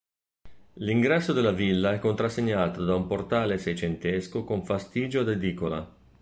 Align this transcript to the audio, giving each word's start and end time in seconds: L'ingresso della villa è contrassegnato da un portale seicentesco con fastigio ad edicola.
L'ingresso 0.77 1.31
della 1.31 1.51
villa 1.51 1.93
è 1.93 1.99
contrassegnato 1.99 2.83
da 2.83 2.95
un 2.95 3.05
portale 3.05 3.59
seicentesco 3.59 4.43
con 4.43 4.65
fastigio 4.65 5.19
ad 5.19 5.29
edicola. 5.29 5.95